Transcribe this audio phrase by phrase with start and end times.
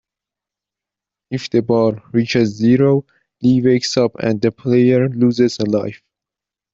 [1.29, 3.05] If the bar reaches zero,
[3.43, 6.01] Lee wakes up and the player loses a life.